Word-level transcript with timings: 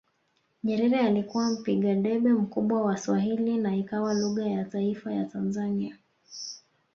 Nyerere 0.63 0.99
alikuwa 0.99 1.49
mpiga 1.51 1.95
debe 1.95 2.33
mkubwa 2.33 2.81
wa 2.81 2.97
Swahili 2.97 3.57
na 3.57 3.75
ikawa 3.75 4.13
lugha 4.13 4.45
ya 4.47 4.65
taifa 4.65 5.13
ya 5.13 5.25
Tanzania 5.25 5.97